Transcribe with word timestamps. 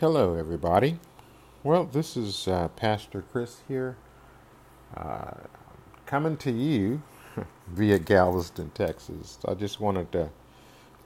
Hello, 0.00 0.34
everybody. 0.34 0.98
Well, 1.64 1.84
this 1.84 2.16
is 2.16 2.48
uh, 2.48 2.68
Pastor 2.68 3.24
Chris 3.32 3.62
here, 3.68 3.96
uh, 4.96 5.32
coming 6.06 6.36
to 6.38 6.52
you 6.52 7.02
via 7.68 7.98
Galveston, 7.98 8.70
Texas. 8.74 9.38
I 9.46 9.54
just 9.54 9.80
wanted 9.80 10.12
to 10.12 10.30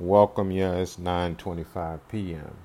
welcome 0.01 0.51
you. 0.51 0.67
It's 0.67 0.97
9:25 0.97 2.01
p.m. 2.11 2.57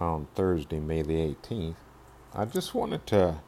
on 0.00 0.28
Thursday, 0.34 0.80
May 0.80 1.02
the 1.02 1.14
18th. 1.34 1.76
I 2.34 2.46
just 2.46 2.74
wanted 2.74 3.06
to 3.08 3.40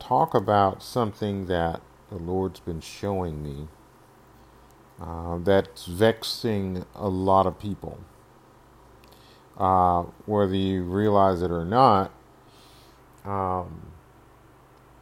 talk 0.00 0.34
about 0.34 0.82
something 0.82 1.46
that 1.46 1.82
the 2.10 2.18
Lord's 2.18 2.60
been 2.60 2.80
showing 2.82 3.42
me 3.42 3.68
uh, 5.00 5.38
that's 5.38 5.86
vexing 5.86 6.84
a 6.94 7.08
lot 7.08 7.46
of 7.46 7.58
people 7.58 7.98
uh, 9.58 10.02
whether 10.26 10.54
you 10.54 10.82
realize 10.82 11.42
it 11.42 11.50
or 11.50 11.64
not, 11.64 12.12
um, 13.24 13.92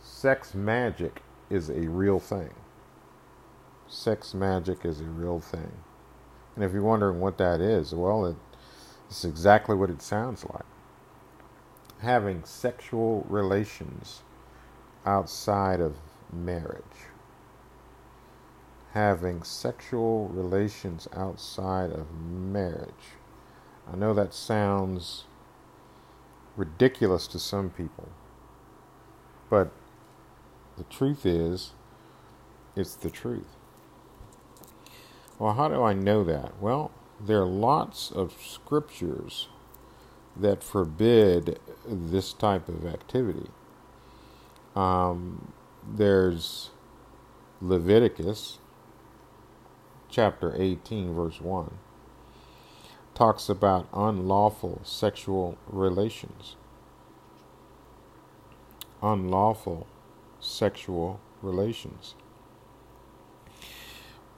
sex 0.02 0.54
magic 0.54 1.23
is 1.48 1.70
a 1.70 1.88
real 1.88 2.20
thing. 2.20 2.50
Sex 3.88 4.34
magic 4.34 4.84
is 4.84 5.00
a 5.00 5.04
real 5.04 5.40
thing. 5.40 5.73
And 6.54 6.64
if 6.64 6.73
you're 6.73 6.82
wondering 6.82 7.20
what 7.20 7.38
that 7.38 7.60
is, 7.60 7.95
well, 7.95 8.26
it, 8.26 8.36
it's 9.09 9.24
exactly 9.24 9.74
what 9.74 9.90
it 9.90 10.02
sounds 10.02 10.45
like 10.45 10.64
having 12.01 12.42
sexual 12.45 13.26
relations 13.28 14.23
outside 15.04 15.80
of 15.80 15.96
marriage. 16.32 16.82
Having 18.92 19.42
sexual 19.42 20.28
relations 20.28 21.06
outside 21.14 21.90
of 21.90 22.06
marriage. 22.14 23.16
I 23.92 23.96
know 23.96 24.14
that 24.14 24.32
sounds 24.32 25.24
ridiculous 26.56 27.26
to 27.28 27.38
some 27.38 27.70
people, 27.70 28.09
but 29.48 29.73
the 30.78 30.84
truth 30.84 31.26
is, 31.26 31.73
it's 32.76 32.95
the 32.95 33.10
truth. 33.10 33.56
Well, 35.38 35.54
how 35.54 35.68
do 35.68 35.82
I 35.82 35.92
know 35.92 36.23
that? 36.23 36.60
Well, 36.60 36.92
there 37.18 37.42
are 37.42 37.46
lots 37.46 38.10
of 38.12 38.34
scriptures 38.40 39.48
that 40.37 40.62
forbid 40.62 41.59
this 41.87 42.32
type 42.32 42.68
of 42.68 42.87
activity. 42.87 43.50
Um, 44.76 45.52
there's 45.87 46.70
Leviticus 47.60 48.59
chapter 50.09 50.54
18, 50.56 51.12
verse 51.12 51.40
1 51.40 51.78
talks 53.21 53.51
about 53.51 53.87
unlawful 53.93 54.80
sexual 54.82 55.59
relations. 55.66 56.57
Unlawful 59.02 59.87
sexual 60.40 61.21
relations. 61.43 62.15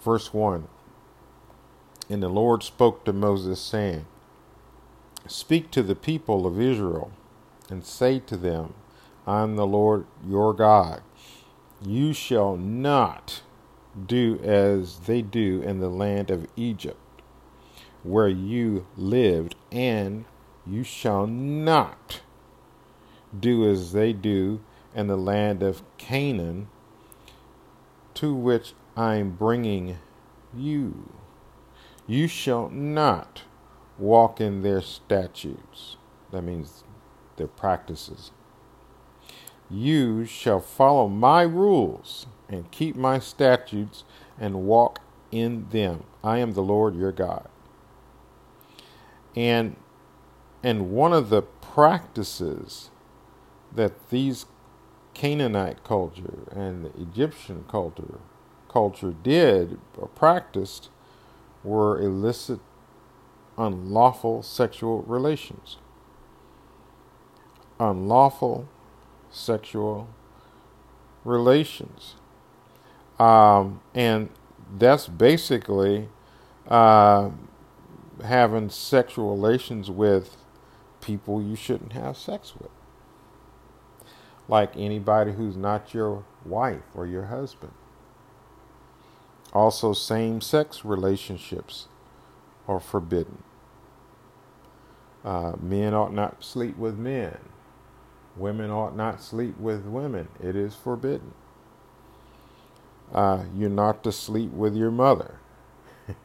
Verse 0.02 0.34
1 0.34 0.66
And 2.10 2.24
the 2.24 2.28
Lord 2.28 2.64
spoke 2.64 3.04
to 3.04 3.12
Moses, 3.12 3.60
saying, 3.60 4.04
Speak 5.28 5.70
to 5.70 5.84
the 5.84 5.94
people 5.94 6.44
of 6.44 6.60
Israel, 6.60 7.12
and 7.70 7.84
say 7.84 8.18
to 8.18 8.36
them, 8.36 8.74
I 9.28 9.42
am 9.42 9.54
the 9.54 9.64
Lord 9.64 10.06
your 10.26 10.52
God. 10.52 11.02
You 11.80 12.12
shall 12.12 12.56
not 12.56 13.42
do 14.08 14.40
as 14.42 14.98
they 15.06 15.22
do 15.22 15.62
in 15.62 15.78
the 15.78 15.88
land 15.88 16.32
of 16.32 16.48
Egypt 16.56 16.98
where 18.02 18.28
you 18.28 18.86
lived, 18.96 19.54
and 19.70 20.24
you 20.66 20.82
shall 20.84 21.26
not 21.26 22.20
do 23.38 23.68
as 23.68 23.92
they 23.92 24.12
do 24.12 24.60
in 24.94 25.06
the 25.06 25.16
land 25.16 25.62
of 25.62 25.82
Canaan, 25.98 26.68
to 28.14 28.34
which 28.34 28.74
I 28.96 29.16
am 29.16 29.30
bringing 29.30 29.98
you. 30.54 31.12
You 32.06 32.28
shall 32.28 32.68
not 32.68 33.42
walk 33.98 34.40
in 34.40 34.62
their 34.62 34.82
statutes. 34.82 35.96
That 36.30 36.42
means 36.42 36.84
their 37.36 37.46
practices. 37.46 38.32
You 39.70 40.26
shall 40.26 40.60
follow 40.60 41.08
my 41.08 41.42
rules 41.42 42.26
and 42.48 42.70
keep 42.70 42.96
my 42.96 43.18
statutes 43.18 44.04
and 44.38 44.64
walk 44.64 45.00
in 45.30 45.68
them. 45.70 46.04
I 46.22 46.38
am 46.38 46.52
the 46.52 46.62
Lord 46.62 46.94
your 46.94 47.12
God. 47.12 47.48
And 49.34 49.76
and 50.62 50.90
one 50.90 51.12
of 51.12 51.30
the 51.30 51.42
practices 51.42 52.90
that 53.74 54.10
these 54.10 54.46
Canaanite 55.14 55.82
culture 55.84 56.48
and 56.52 56.84
the 56.84 57.00
Egyptian 57.00 57.64
culture 57.68 58.20
culture 58.68 59.14
did 59.22 59.78
or 59.96 60.08
practiced 60.08 60.88
were 61.62 62.00
illicit 62.00 62.60
unlawful 63.58 64.42
sexual 64.42 65.02
relations. 65.02 65.76
Unlawful 67.78 68.68
sexual 69.30 70.08
relations. 71.24 72.16
Um, 73.18 73.80
and 73.94 74.30
that's 74.78 75.06
basically 75.06 76.08
uh, 76.68 77.30
having 78.24 78.70
sexual 78.70 79.30
relations 79.30 79.90
with 79.90 80.36
people 81.00 81.42
you 81.42 81.56
shouldn't 81.56 81.92
have 81.92 82.16
sex 82.16 82.54
with. 82.58 82.70
Like 84.48 84.76
anybody 84.76 85.32
who's 85.32 85.56
not 85.56 85.94
your 85.94 86.24
wife 86.44 86.82
or 86.94 87.06
your 87.06 87.26
husband. 87.26 87.72
Also, 89.52 89.92
same 89.92 90.40
sex 90.40 90.84
relationships 90.84 91.88
are 92.66 92.80
forbidden. 92.80 93.42
Uh, 95.24 95.52
men 95.60 95.94
ought 95.94 96.12
not 96.12 96.42
sleep 96.42 96.76
with 96.76 96.96
men. 96.96 97.38
Women 98.36 98.70
ought 98.70 98.96
not 98.96 99.22
sleep 99.22 99.58
with 99.58 99.84
women. 99.84 100.28
It 100.42 100.56
is 100.56 100.74
forbidden. 100.74 101.34
Uh, 103.12 103.44
you're 103.54 103.68
not 103.68 104.02
to 104.04 104.12
sleep 104.12 104.52
with 104.52 104.74
your 104.74 104.90
mother 104.90 105.36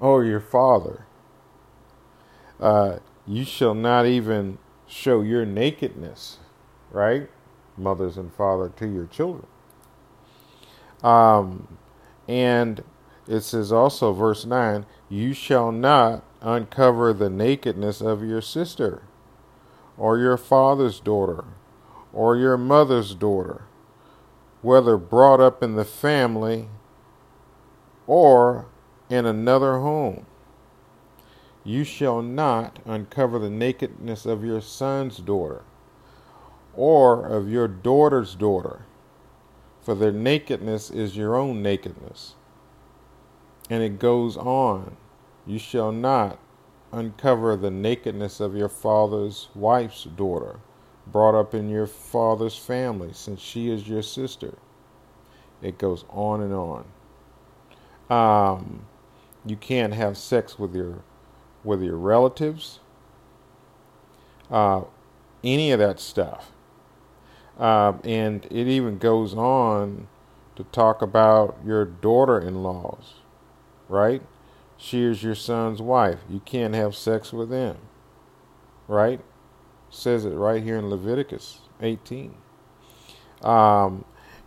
or 0.00 0.24
your 0.24 0.40
father 0.40 1.06
uh, 2.60 2.98
you 3.26 3.44
shall 3.44 3.74
not 3.74 4.06
even 4.06 4.58
show 4.86 5.22
your 5.22 5.46
nakedness, 5.46 6.38
right? 6.90 7.28
Mothers 7.76 8.16
and 8.16 8.32
father 8.32 8.68
to 8.76 8.86
your 8.86 9.06
children. 9.06 9.46
Um, 11.02 11.78
and 12.28 12.84
it 13.26 13.40
says 13.40 13.72
also, 13.72 14.12
verse 14.12 14.44
9, 14.44 14.84
you 15.08 15.32
shall 15.32 15.72
not 15.72 16.24
uncover 16.40 17.12
the 17.12 17.30
nakedness 17.30 18.00
of 18.00 18.22
your 18.24 18.40
sister, 18.40 19.02
or 19.96 20.18
your 20.18 20.36
father's 20.36 21.00
daughter, 21.00 21.44
or 22.12 22.36
your 22.36 22.56
mother's 22.56 23.14
daughter, 23.14 23.64
whether 24.62 24.96
brought 24.96 25.40
up 25.40 25.62
in 25.62 25.76
the 25.76 25.84
family 25.84 26.68
or 28.06 28.66
in 29.08 29.26
another 29.26 29.78
home. 29.78 30.26
You 31.64 31.84
shall 31.84 32.22
not 32.22 32.78
uncover 32.86 33.38
the 33.38 33.50
nakedness 33.50 34.24
of 34.24 34.44
your 34.44 34.62
son's 34.62 35.18
daughter, 35.18 35.62
or 36.74 37.26
of 37.26 37.50
your 37.50 37.68
daughter's 37.68 38.34
daughter, 38.34 38.86
for 39.82 39.94
their 39.94 40.12
nakedness 40.12 40.90
is 40.90 41.16
your 41.16 41.36
own 41.36 41.62
nakedness. 41.62 42.34
And 43.68 43.82
it 43.82 43.98
goes 43.98 44.36
on 44.36 44.96
You 45.46 45.58
shall 45.58 45.92
not 45.92 46.38
uncover 46.92 47.56
the 47.56 47.70
nakedness 47.70 48.40
of 48.40 48.56
your 48.56 48.68
father's 48.68 49.48
wife's 49.54 50.04
daughter, 50.04 50.60
brought 51.06 51.38
up 51.38 51.54
in 51.54 51.68
your 51.68 51.86
father's 51.86 52.56
family, 52.56 53.12
since 53.12 53.40
she 53.40 53.70
is 53.70 53.88
your 53.88 54.02
sister. 54.02 54.54
It 55.62 55.78
goes 55.78 56.04
on 56.08 56.40
and 56.40 56.54
on. 56.54 56.84
Um, 58.10 58.86
you 59.44 59.56
can't 59.56 59.92
have 59.94 60.16
sex 60.16 60.58
with 60.58 60.74
your 60.74 61.02
with 61.64 61.82
your 61.82 61.96
relatives, 61.96 62.80
uh, 64.50 64.82
any 65.44 65.70
of 65.70 65.78
that 65.78 66.00
stuff. 66.00 66.52
Uh, 67.58 67.94
and 68.04 68.46
it 68.46 68.66
even 68.66 68.98
goes 68.98 69.34
on 69.34 70.08
to 70.56 70.64
talk 70.64 71.02
about 71.02 71.58
your 71.64 71.84
daughter 71.84 72.38
in 72.38 72.62
laws, 72.62 73.14
right? 73.88 74.22
She 74.76 75.02
is 75.02 75.22
your 75.22 75.34
son's 75.34 75.82
wife. 75.82 76.20
You 76.28 76.40
can't 76.40 76.74
have 76.74 76.96
sex 76.96 77.32
with 77.32 77.50
them, 77.50 77.76
right? 78.88 79.20
Says 79.90 80.24
it 80.24 80.30
right 80.30 80.62
here 80.62 80.78
in 80.78 80.88
Leviticus 80.88 81.60
18. 81.82 82.34
Um, 83.42 84.04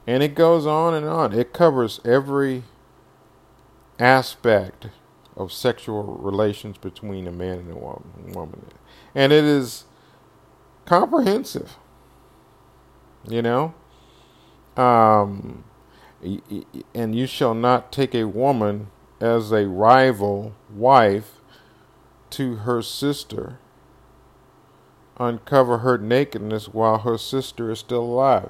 and 0.08 0.24
it 0.24 0.36
goes 0.36 0.66
on 0.66 0.94
and 0.94 1.06
on. 1.06 1.34
It 1.34 1.54
covers 1.54 2.00
every 2.04 2.64
aspect 4.00 4.88
of 5.36 5.52
sexual 5.52 6.04
relations 6.04 6.78
between 6.78 7.28
a 7.28 7.32
man 7.32 7.60
and 7.60 7.72
a 7.72 8.36
woman. 8.38 8.66
And 9.16 9.34
it 9.34 9.44
is 9.44 9.86
comprehensive. 10.86 11.78
You 13.28 13.42
know? 13.42 13.74
Um, 14.78 15.64
and 16.94 17.16
you 17.16 17.26
shall 17.28 17.54
not 17.54 17.92
take 17.92 18.16
a 18.16 18.26
woman 18.26 18.88
as 19.20 19.52
a 19.52 19.68
rival 19.68 20.54
wife 20.70 21.40
to 22.32 22.56
her 22.58 22.82
sister, 22.82 23.60
uncover 25.18 25.80
her 25.80 25.98
nakedness 25.98 26.68
while 26.68 27.00
her 27.00 27.18
sister 27.18 27.72
is 27.72 27.80
still 27.80 28.04
alive. 28.04 28.50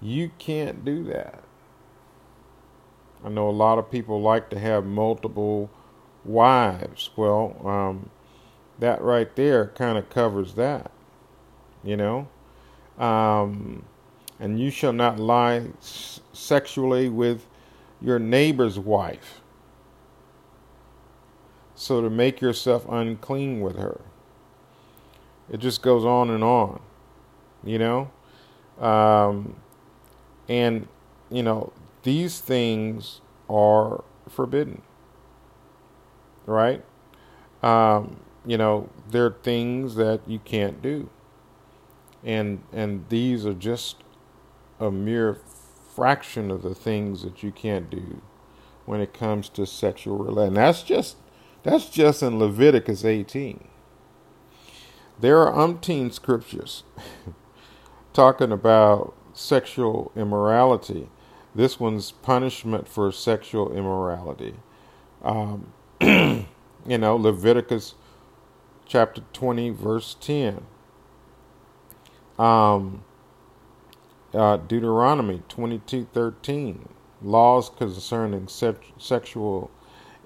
You 0.00 0.30
can't 0.38 0.84
do 0.84 1.04
that. 1.04 1.42
I 3.24 3.30
know 3.30 3.48
a 3.48 3.50
lot 3.50 3.78
of 3.78 3.90
people 3.90 4.20
like 4.20 4.50
to 4.50 4.58
have 4.58 4.84
multiple 4.84 5.70
wives. 6.24 7.10
Well, 7.16 7.56
um, 7.66 8.10
that 8.78 9.00
right 9.02 9.34
there 9.36 9.68
kind 9.68 9.98
of 9.98 10.10
covers 10.10 10.54
that, 10.54 10.90
you 11.82 11.96
know. 11.96 12.28
Um, 12.98 13.84
and 14.38 14.60
you 14.60 14.70
shall 14.70 14.92
not 14.92 15.18
lie 15.18 15.68
sexually 15.80 17.08
with 17.08 17.46
your 18.00 18.18
neighbor's 18.18 18.78
wife. 18.78 19.40
So 21.74 22.00
to 22.00 22.10
make 22.10 22.40
yourself 22.40 22.86
unclean 22.88 23.60
with 23.60 23.76
her. 23.76 24.00
It 25.50 25.58
just 25.58 25.82
goes 25.82 26.04
on 26.04 26.30
and 26.30 26.42
on, 26.42 26.80
you 27.62 27.78
know? 27.78 28.10
Um, 28.80 29.56
and, 30.48 30.88
you 31.30 31.42
know, 31.42 31.72
these 32.02 32.40
things 32.40 33.20
are 33.48 34.04
forbidden, 34.28 34.82
right? 36.46 36.84
Um, 37.62 38.20
you 38.46 38.58
know, 38.58 38.90
there 39.08 39.26
are 39.26 39.36
things 39.42 39.94
that 39.96 40.20
you 40.26 40.38
can't 40.38 40.82
do. 40.82 41.08
And, 42.22 42.62
and 42.72 43.06
these 43.08 43.46
are 43.46 43.54
just 43.54 43.96
a 44.80 44.90
mere 44.90 45.40
fraction 45.94 46.50
of 46.50 46.62
the 46.62 46.74
things 46.74 47.22
that 47.22 47.42
you 47.42 47.52
can't 47.52 47.90
do 47.90 48.20
when 48.84 49.00
it 49.00 49.14
comes 49.14 49.48
to 49.50 49.66
sexual 49.66 50.18
relation. 50.18 50.54
That's 50.54 50.82
just 50.82 51.16
that's 51.62 51.88
just 51.88 52.22
in 52.22 52.38
Leviticus 52.38 53.04
18. 53.04 53.68
There 55.18 55.38
are 55.38 55.52
umpteen 55.52 56.12
scriptures 56.12 56.84
talking 58.12 58.52
about 58.52 59.14
sexual 59.32 60.12
immorality. 60.14 61.08
This 61.54 61.80
one's 61.80 62.10
punishment 62.10 62.88
for 62.88 63.10
sexual 63.12 63.72
immorality. 63.72 64.56
Um, 65.22 65.72
you 66.86 66.98
know, 66.98 67.16
Leviticus 67.16 67.94
chapter 68.84 69.22
20, 69.32 69.70
verse 69.70 70.16
10. 70.20 70.62
Um, 72.38 73.04
uh, 74.34 74.58
Deuteronomy 74.58 75.42
22:13, 75.48 76.88
laws 77.22 77.70
concerning 77.70 78.48
se- 78.48 78.92
sexual 78.98 79.70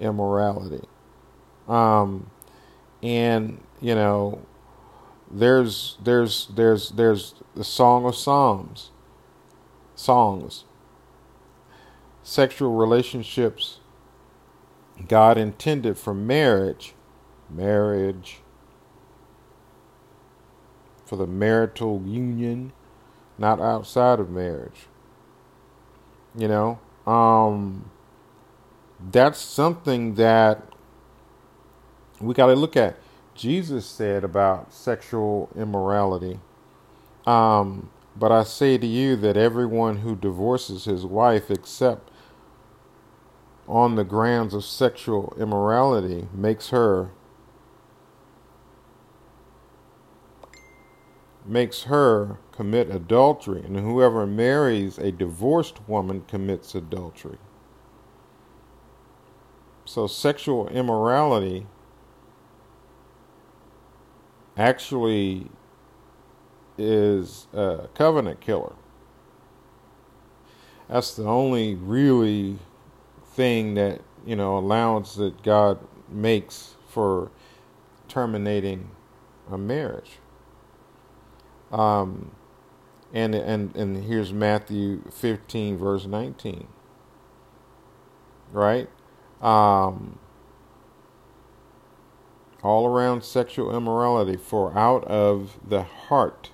immorality. 0.00 0.84
Um, 1.68 2.30
and 3.00 3.60
you 3.80 3.94
know, 3.94 4.44
there's 5.30 5.96
there's 6.02 6.48
there's 6.48 6.88
there's 6.90 7.34
the 7.54 7.62
Song 7.62 8.04
of 8.04 8.16
Psalms, 8.16 8.90
songs, 9.94 10.64
sexual 12.24 12.74
relationships 12.74 13.78
God 15.06 15.38
intended 15.38 15.96
for 15.96 16.14
marriage, 16.14 16.94
marriage, 17.48 18.40
for 21.06 21.16
the 21.16 21.26
marital 21.26 22.02
union 22.04 22.72
not 23.38 23.60
outside 23.60 24.18
of 24.20 24.30
marriage. 24.30 24.86
You 26.36 26.48
know, 26.48 26.78
um, 27.06 27.90
that's 29.12 29.38
something 29.40 30.14
that 30.16 30.62
we 32.20 32.34
got 32.34 32.46
to 32.46 32.54
look 32.54 32.76
at. 32.76 32.96
Jesus 33.34 33.86
said 33.86 34.24
about 34.24 34.72
sexual 34.72 35.48
immorality. 35.56 36.40
Um, 37.26 37.90
but 38.16 38.32
I 38.32 38.42
say 38.42 38.78
to 38.78 38.86
you 38.86 39.14
that 39.16 39.36
everyone 39.36 39.98
who 39.98 40.16
divorces 40.16 40.84
his 40.86 41.06
wife 41.06 41.50
except 41.50 42.07
on 43.68 43.94
the 43.96 44.04
grounds 44.04 44.54
of 44.54 44.64
sexual 44.64 45.36
immorality 45.38 46.26
makes 46.32 46.70
her 46.70 47.10
makes 51.44 51.84
her 51.84 52.38
commit 52.52 52.90
adultery, 52.90 53.62
and 53.62 53.76
whoever 53.76 54.26
marries 54.26 54.98
a 54.98 55.10
divorced 55.10 55.88
woman 55.88 56.22
commits 56.28 56.74
adultery. 56.74 57.38
So, 59.86 60.06
sexual 60.06 60.68
immorality 60.68 61.66
actually 64.58 65.46
is 66.76 67.46
a 67.54 67.88
covenant 67.94 68.40
killer. 68.40 68.74
That's 70.88 71.14
the 71.14 71.24
only 71.24 71.74
really 71.74 72.58
thing 73.38 73.74
that, 73.74 74.00
you 74.26 74.34
know, 74.34 74.58
allowance 74.58 75.14
that 75.14 75.44
God 75.44 75.78
makes 76.08 76.74
for 76.88 77.30
terminating 78.08 78.90
a 79.48 79.56
marriage. 79.56 80.18
Um, 81.70 82.32
and 83.14 83.36
and 83.36 83.76
and 83.76 84.04
here's 84.04 84.32
Matthew 84.32 85.02
15 85.12 85.78
verse 85.78 86.04
19. 86.04 86.66
Right? 88.50 88.88
Um, 89.40 90.18
all 92.64 92.88
around 92.88 93.22
sexual 93.22 93.74
immorality 93.74 94.36
for 94.36 94.76
out 94.76 95.04
of 95.04 95.60
the 95.64 95.84
heart 95.84 96.50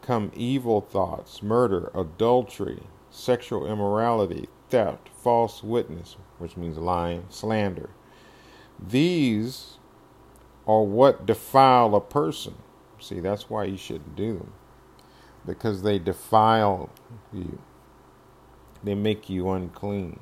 come 0.00 0.32
evil 0.34 0.80
thoughts, 0.80 1.42
murder, 1.42 1.90
adultery, 1.94 2.84
sexual 3.10 3.66
immorality, 3.66 4.48
theft, 4.72 5.10
false 5.22 5.62
witness, 5.62 6.16
which 6.38 6.56
means 6.56 6.78
lying, 6.78 7.26
slander. 7.28 7.90
These 8.80 9.76
are 10.66 10.82
what 10.82 11.26
defile 11.26 11.94
a 11.94 12.00
person. 12.00 12.54
See, 12.98 13.20
that's 13.20 13.50
why 13.50 13.64
you 13.64 13.76
shouldn't 13.76 14.16
do 14.16 14.38
them. 14.38 14.52
Because 15.44 15.82
they 15.82 15.98
defile 15.98 16.88
you, 17.32 17.60
they 18.82 18.94
make 18.94 19.28
you 19.28 19.50
unclean, 19.50 20.20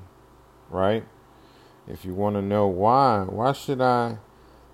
right? 0.68 1.04
If 1.86 2.04
you 2.04 2.14
want 2.14 2.34
to 2.34 2.42
know 2.42 2.66
why, 2.66 3.26
why 3.28 3.52
should 3.52 3.80
I 3.80 4.18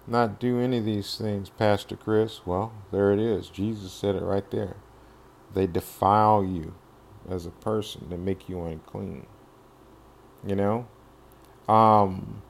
not 0.06 0.40
do 0.40 0.58
any 0.58 0.78
of 0.78 0.86
these 0.86 1.18
things, 1.18 1.50
Pastor 1.50 1.96
Chris? 1.96 2.46
Well, 2.46 2.72
there 2.92 3.12
it 3.12 3.18
is. 3.18 3.50
Jesus 3.50 3.92
said 3.92 4.14
it 4.14 4.22
right 4.22 4.50
there. 4.50 4.76
They 5.52 5.66
defile 5.66 6.42
you 6.42 6.74
as 7.28 7.44
a 7.44 7.50
person, 7.50 8.06
they 8.08 8.16
make 8.16 8.48
you 8.48 8.64
unclean. 8.64 9.26
You 10.46 10.56
know? 10.56 10.86
Um, 11.68 12.42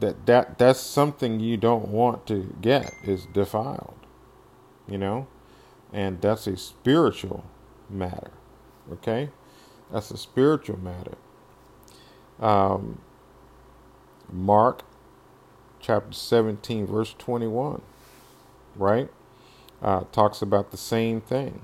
that 0.00 0.26
that 0.26 0.58
that's 0.58 0.80
something 0.80 1.40
you 1.40 1.56
don't 1.56 1.88
want 1.88 2.26
to 2.26 2.54
get 2.60 2.92
is 3.04 3.26
defiled 3.26 3.94
you 4.88 4.98
know? 4.98 5.26
And 5.92 6.20
that's 6.20 6.46
a 6.46 6.56
spiritual 6.56 7.44
matter 7.90 8.30
okay? 8.92 9.30
That's 9.92 10.10
a 10.10 10.16
spiritual 10.16 10.78
matter. 10.78 11.14
Um, 12.40 13.00
mark 14.30 14.82
chapter 15.80 16.12
17 16.12 16.86
verse 16.86 17.14
21 17.18 17.82
right? 18.76 19.08
Uh, 19.82 20.04
talks 20.12 20.42
about 20.42 20.70
the 20.70 20.76
same 20.76 21.20
thing. 21.20 21.62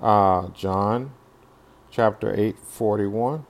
Uh, 0.00 0.48
john 0.48 1.12
chapter 1.90 2.34
8 2.38 2.58
41 2.58 3.46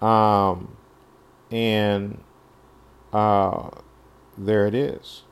um, 0.00 0.76
and 1.50 2.22
uh, 3.12 3.70
there 4.36 4.66
it 4.66 4.74
is. 4.74 5.22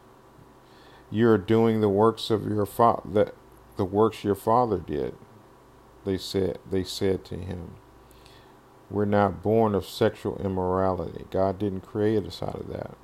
You're 1.11 1.39
doing 1.39 1.81
the 1.81 1.89
works 1.89 2.31
of 2.31 2.47
your 2.47 2.67
father, 2.67 3.03
the, 3.11 3.33
the 3.77 3.85
works 3.85 4.25
your 4.25 4.35
father 4.35 4.79
did. 4.79 5.15
They 6.05 6.19
said. 6.19 6.59
They 6.69 6.85
said 6.85 7.25
to 7.27 7.37
him, 7.37 7.77
"We're 8.91 9.05
not 9.05 9.43
born 9.43 9.75
of 9.75 9.87
sexual 9.87 10.37
immorality. 10.39 11.25
God 11.31 11.59
didn't 11.59 11.81
create 11.83 12.25
us 12.27 12.43
out 12.43 12.61
of 12.61 12.69
that." 12.69 12.97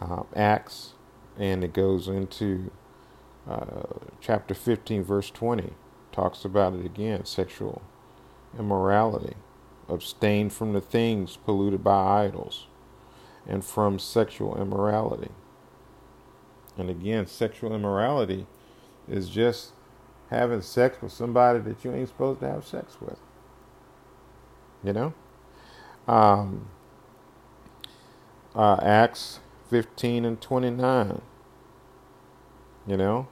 Uh, 0.00 0.22
Acts, 0.34 0.94
and 1.36 1.64
it 1.64 1.72
goes 1.72 2.06
into 2.08 2.70
uh, 3.48 3.82
chapter 4.20 4.54
15, 4.54 5.02
verse 5.02 5.30
20, 5.30 5.72
talks 6.12 6.44
about 6.44 6.74
it 6.74 6.84
again. 6.84 7.24
Sexual 7.24 7.82
immorality. 8.58 9.34
Abstain 9.88 10.50
from 10.50 10.72
the 10.72 10.80
things 10.80 11.36
polluted 11.36 11.82
by 11.82 12.26
idols 12.26 12.66
and 13.46 13.64
from 13.64 13.98
sexual 13.98 14.60
immorality. 14.60 15.30
And 16.76 16.90
again, 16.90 17.26
sexual 17.26 17.74
immorality 17.74 18.46
is 19.08 19.28
just 19.28 19.72
having 20.30 20.60
sex 20.62 21.00
with 21.00 21.12
somebody 21.12 21.58
that 21.60 21.84
you 21.84 21.92
ain't 21.92 22.08
supposed 22.08 22.40
to 22.40 22.48
have 22.48 22.66
sex 22.66 22.98
with. 23.00 23.18
You 24.84 24.92
know? 24.92 25.14
Um, 26.06 26.68
uh, 28.54 28.78
Acts 28.82 29.40
15 29.70 30.24
and 30.24 30.40
29. 30.40 31.22
You 32.86 32.96
know? 32.96 33.28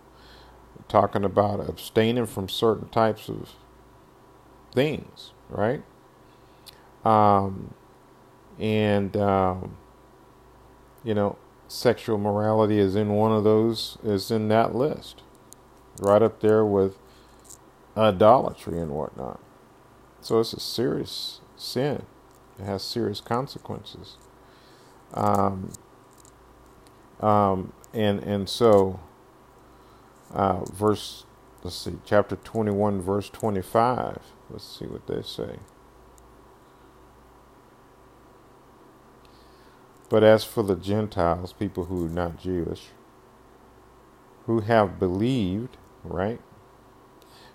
Talking 0.89 1.25
about 1.25 1.69
abstaining 1.69 2.27
from 2.27 2.49
certain 2.49 2.89
types 2.89 3.29
of 3.29 3.55
things, 4.73 5.33
right? 5.49 5.83
Um, 7.07 7.75
and, 8.59 9.17
um, 9.17 9.77
you 11.05 11.15
know, 11.15 11.37
sexual 11.69 12.19
morality 12.19 12.79
is 12.79 12.97
in 12.97 13.11
one 13.11 13.33
of 13.33 13.45
those, 13.45 13.99
is 14.03 14.31
in 14.31 14.49
that 14.49 14.75
list 14.75 15.23
right 16.01 16.23
up 16.23 16.41
there 16.41 16.65
with 16.65 16.99
idolatry 17.97 18.79
and 18.79 18.91
whatnot. 18.91 19.41
So 20.21 20.41
it's 20.41 20.53
a 20.53 20.61
serious 20.61 21.41
sin. 21.57 22.03
It 22.59 22.65
has 22.65 22.83
serious 22.83 23.21
consequences. 23.21 24.17
Um, 25.15 25.73
um, 27.21 27.73
and 27.95 28.21
and 28.25 28.49
so, 28.49 29.01
uh, 30.33 30.65
verse 30.65 31.25
let's 31.63 31.77
see, 31.77 31.95
chapter 32.05 32.37
twenty 32.37 32.73
one, 32.73 33.01
verse 33.01 33.31
twenty 33.31 33.63
five. 33.63 34.19
Let's 34.51 34.79
see 34.79 34.87
what 34.87 35.07
they 35.07 35.23
say. 35.23 35.59
But 40.09 40.23
as 40.23 40.45
for 40.45 40.63
the 40.63 40.77
Gentiles, 40.77 41.53
people 41.53 41.87
who 41.87 42.07
are 42.07 42.11
not 42.11 42.39
Jewish, 42.39 42.89
who 44.47 44.61
have 44.61 44.99
believed 44.99 45.77
right? 46.09 46.41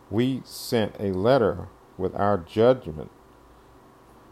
We 0.09 0.41
sent 0.45 0.95
a 0.99 1.11
letter 1.11 1.67
with 1.97 2.15
our 2.15 2.37
judgment 2.37 3.11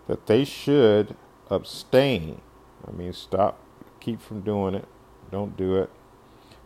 that 0.07 0.27
they 0.27 0.43
should 0.43 1.15
abstain. 1.49 2.41
I 2.88 2.91
mean, 2.91 3.13
stop, 3.13 3.59
keep 3.99 4.21
from 4.21 4.41
doing 4.41 4.75
it, 4.75 4.88
don't 5.31 5.55
do 5.55 5.77
it. 5.77 5.89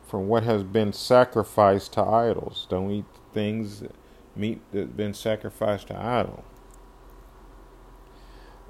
From 0.08 0.28
what 0.28 0.44
has 0.44 0.64
been 0.64 0.94
sacrificed 0.94 1.94
to 1.94 2.02
idols. 2.04 2.68
Don't 2.70 2.92
eat 2.92 3.06
things, 3.34 3.84
meat 4.36 4.62
that's 4.72 4.92
been 4.92 5.14
sacrificed 5.14 5.88
to 5.88 5.98
idol. 5.98 6.44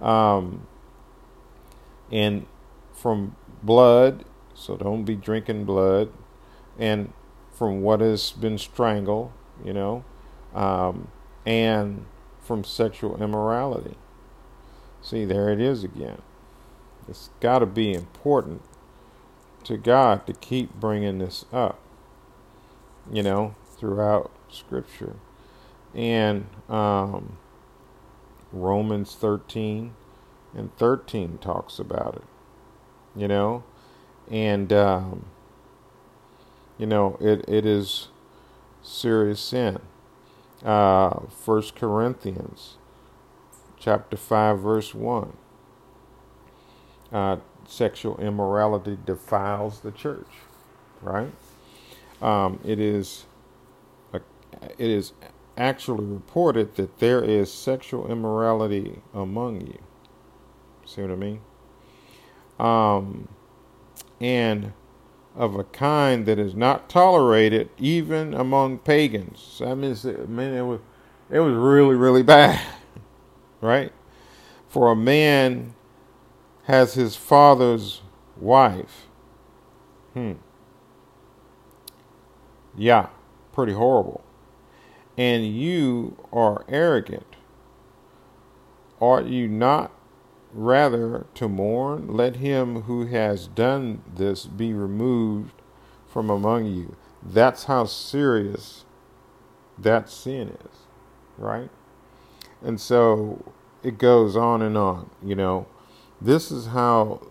Um, 0.01 0.67
and 2.11 2.45
from 2.93 3.35
blood, 3.61 4.25
so 4.53 4.77
don't 4.77 5.03
be 5.03 5.15
drinking 5.15 5.65
blood, 5.65 6.11
and 6.77 7.11
from 7.51 7.81
what 7.81 8.01
has 8.01 8.31
been 8.31 8.57
strangled, 8.57 9.31
you 9.63 9.73
know, 9.73 10.03
um, 10.53 11.07
and 11.45 12.05
from 12.39 12.63
sexual 12.63 13.21
immorality. 13.21 13.95
See, 15.01 15.25
there 15.25 15.49
it 15.49 15.59
is 15.59 15.83
again. 15.83 16.21
It's 17.07 17.29
got 17.39 17.59
to 17.59 17.65
be 17.65 17.93
important 17.93 18.61
to 19.65 19.77
God 19.77 20.25
to 20.27 20.33
keep 20.33 20.73
bringing 20.73 21.19
this 21.19 21.45
up, 21.51 21.79
you 23.11 23.23
know, 23.23 23.55
throughout 23.77 24.31
Scripture. 24.49 25.15
And 25.93 26.47
um, 26.69 27.37
Romans 28.51 29.15
13 29.15 29.93
and 30.55 30.75
13 30.77 31.37
talks 31.39 31.79
about 31.79 32.15
it, 32.15 32.23
you 33.15 33.27
know, 33.27 33.63
and 34.29 34.71
um, 34.73 35.25
you 36.77 36.85
know, 36.85 37.17
it, 37.19 37.45
it 37.47 37.65
is 37.65 38.09
serious 38.81 39.39
sin. 39.39 39.79
Uh, 40.63 41.09
1 41.45 41.63
Corinthians 41.75 42.77
chapter 43.77 44.15
5 44.15 44.59
verse 44.59 44.95
1. 44.95 45.33
Uh, 47.11 47.37
sexual 47.67 48.17
immorality 48.17 48.97
defiles 49.05 49.81
the 49.81 49.91
church, 49.91 50.27
right? 51.01 51.31
Um, 52.21 52.59
it 52.65 52.79
is 52.79 53.25
a, 54.13 54.21
it 54.77 54.89
is 54.89 55.13
actually 55.57 56.05
reported 56.05 56.75
that 56.75 56.99
there 56.99 57.23
is 57.23 57.53
sexual 57.53 58.09
immorality 58.09 59.01
among 59.13 59.61
you. 59.61 59.79
See 60.85 61.01
what 61.01 61.11
I 61.11 61.15
mean? 61.15 61.41
Um, 62.63 63.27
and 64.21 64.71
of 65.35 65.55
a 65.55 65.63
kind 65.63 66.25
that 66.25 66.39
is 66.39 66.55
not 66.55 66.89
tolerated 66.89 67.69
even 67.77 68.33
among 68.33 68.77
pagans. 68.79 69.61
I 69.65 69.73
mean, 69.73 69.95
I 70.03 70.25
mean, 70.25 70.53
it 70.53 70.61
was 70.61 70.79
it 71.29 71.39
was 71.39 71.55
really 71.55 71.95
really 71.95 72.23
bad, 72.23 72.61
right? 73.61 73.91
For 74.69 74.91
a 74.91 74.95
man 74.95 75.73
has 76.63 76.93
his 76.93 77.15
father's 77.15 78.01
wife. 78.37 79.07
Hmm. 80.13 80.33
Yeah, 82.77 83.09
pretty 83.51 83.73
horrible. 83.73 84.23
And 85.17 85.45
you 85.45 86.17
are 86.31 86.65
arrogant. 86.67 87.35
Are 88.99 89.21
you 89.21 89.47
not 89.47 89.91
Rather, 90.53 91.25
to 91.33 91.49
mourn, 91.49 92.07
let 92.07 92.35
him 92.35 92.83
who 92.83 93.07
has 93.07 93.47
done 93.47 94.03
this 94.15 94.45
be 94.45 94.71
removed 94.71 95.53
from 96.07 96.29
among 96.29 96.65
you. 96.65 96.95
That's 97.23 97.63
how 97.63 97.85
serious 97.85 98.85
that 99.79 100.09
sin 100.09 100.49
is, 100.49 100.77
right? 101.39 101.71
And 102.61 102.79
so 102.79 103.53
it 103.81 103.97
goes 103.97 104.35
on 104.35 104.61
and 104.61 104.77
on, 104.77 105.09
you 105.23 105.35
know. 105.35 105.65
This 106.21 106.51
is 106.51 106.67
how 106.67 107.25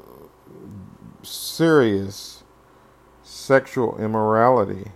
serious 1.23 2.43
sexual 3.23 3.99
immorality 3.99 4.91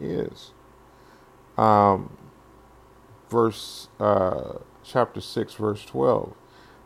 is. 0.00 0.52
Um, 1.58 2.16
verse 3.28 3.88
uh, 3.98 4.58
chapter 4.84 5.20
6 5.20 5.54
verse 5.54 5.84
12 5.84 6.34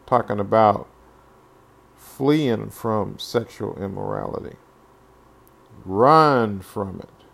talking 0.06 0.40
about 0.40 0.88
fleeing 1.96 2.70
from 2.70 3.18
sexual 3.18 3.76
immorality. 3.82 4.56
Run 5.84 6.60
from 6.60 7.00
it. 7.00 7.24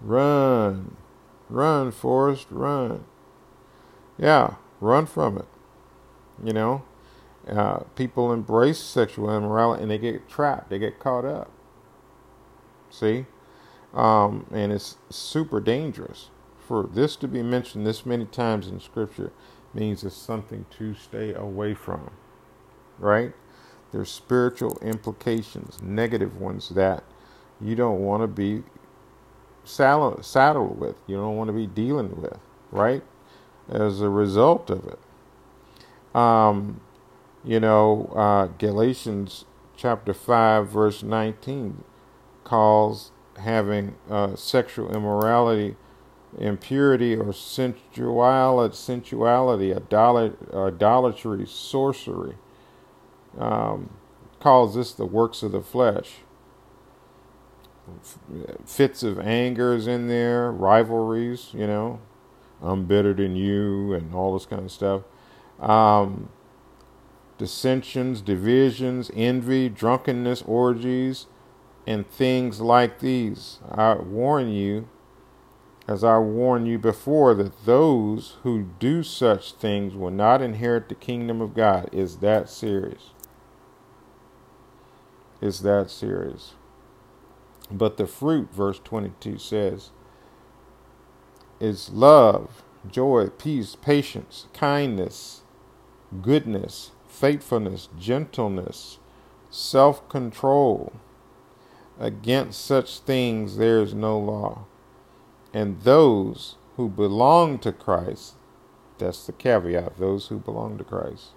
Run. 0.00 0.96
Run, 1.48 1.92
Forrest, 1.92 2.46
run. 2.50 3.04
Yeah, 4.18 4.54
run 4.80 5.06
from 5.06 5.38
it. 5.38 5.46
You 6.42 6.52
know, 6.52 6.84
uh, 7.48 7.80
people 7.96 8.32
embrace 8.32 8.78
sexual 8.78 9.34
immorality 9.34 9.82
and 9.82 9.90
they 9.90 9.98
get 9.98 10.28
trapped, 10.28 10.70
they 10.70 10.78
get 10.78 10.98
caught 10.98 11.24
up. 11.24 11.50
See? 12.90 13.26
Um, 13.92 14.46
and 14.50 14.72
it's 14.72 14.96
super 15.10 15.60
dangerous. 15.60 16.30
For 16.66 16.88
this 16.90 17.14
to 17.16 17.28
be 17.28 17.42
mentioned 17.42 17.86
this 17.86 18.06
many 18.06 18.24
times 18.24 18.68
in 18.68 18.80
Scripture 18.80 19.32
means 19.74 20.04
it's 20.04 20.16
something 20.16 20.66
to 20.78 20.94
stay 20.94 21.34
away 21.34 21.74
from, 21.74 22.10
right? 22.98 23.32
There's 23.92 24.10
spiritual 24.10 24.78
implications, 24.82 25.82
negative 25.82 26.40
ones 26.40 26.70
that 26.70 27.04
you 27.60 27.74
don't 27.74 28.00
want 28.00 28.22
to 28.22 28.26
be 28.26 28.62
saddled 29.64 30.78
with, 30.78 30.96
you 31.06 31.16
don't 31.16 31.36
want 31.36 31.48
to 31.48 31.52
be 31.52 31.66
dealing 31.66 32.20
with, 32.20 32.38
right? 32.70 33.02
As 33.68 34.00
a 34.00 34.08
result 34.08 34.70
of 34.70 34.86
it. 34.86 36.16
Um, 36.16 36.80
you 37.44 37.60
know, 37.60 38.12
uh, 38.14 38.46
Galatians 38.58 39.44
chapter 39.76 40.14
5, 40.14 40.68
verse 40.68 41.02
19 41.02 41.84
calls 42.44 43.10
having 43.38 43.96
uh, 44.08 44.36
sexual 44.36 44.94
immorality 44.94 45.76
impurity 46.38 47.16
or 47.16 47.32
sensuality, 47.32 48.74
sensuality 48.74 49.74
idolatry, 49.74 51.46
sorcery. 51.46 52.34
Um, 53.38 53.90
calls 54.40 54.74
this 54.74 54.92
the 54.92 55.06
works 55.06 55.42
of 55.42 55.52
the 55.52 55.62
flesh. 55.62 56.16
Fits 58.64 59.02
of 59.02 59.18
anger 59.18 59.74
is 59.74 59.86
in 59.86 60.08
there, 60.08 60.50
rivalries, 60.50 61.50
you 61.52 61.66
know, 61.66 62.00
I'm 62.62 62.86
better 62.86 63.12
than 63.12 63.36
you, 63.36 63.92
and 63.92 64.14
all 64.14 64.32
this 64.32 64.46
kind 64.46 64.64
of 64.64 64.72
stuff. 64.72 65.02
Um, 65.60 66.30
dissensions, 67.36 68.20
divisions, 68.20 69.10
envy, 69.14 69.68
drunkenness, 69.68 70.42
orgies, 70.42 71.26
and 71.86 72.08
things 72.08 72.60
like 72.60 73.00
these. 73.00 73.58
I 73.70 73.94
warn 73.94 74.48
you 74.50 74.88
as 75.86 76.02
I 76.02 76.18
warned 76.18 76.66
you 76.66 76.78
before, 76.78 77.34
that 77.34 77.66
those 77.66 78.36
who 78.42 78.70
do 78.78 79.02
such 79.02 79.52
things 79.52 79.94
will 79.94 80.10
not 80.10 80.40
inherit 80.40 80.88
the 80.88 80.94
kingdom 80.94 81.40
of 81.40 81.54
God. 81.54 81.90
Is 81.92 82.18
that 82.18 82.48
serious? 82.48 83.10
Is 85.40 85.60
that 85.60 85.90
serious? 85.90 86.54
But 87.70 87.96
the 87.96 88.06
fruit, 88.06 88.52
verse 88.52 88.80
22 88.82 89.38
says, 89.38 89.90
is 91.60 91.90
love, 91.90 92.62
joy, 92.90 93.28
peace, 93.28 93.76
patience, 93.76 94.46
kindness, 94.54 95.42
goodness, 96.22 96.92
faithfulness, 97.08 97.88
gentleness, 97.98 98.98
self 99.50 100.08
control. 100.08 100.92
Against 101.98 102.64
such 102.64 102.98
things 103.00 103.56
there 103.56 103.82
is 103.82 103.94
no 103.94 104.18
law. 104.18 104.64
And 105.54 105.80
those 105.82 106.56
who 106.76 106.88
belong 106.88 107.60
to 107.60 107.72
Christ, 107.72 108.34
that's 108.98 109.24
the 109.24 109.32
caveat, 109.32 109.98
those 109.98 110.26
who 110.26 110.38
belong 110.38 110.76
to 110.78 110.84
Christ, 110.84 111.28